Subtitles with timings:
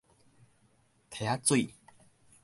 [1.11, 1.75] 䖳仔水